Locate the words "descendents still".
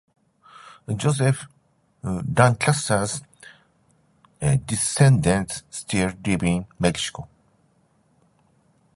4.65-6.11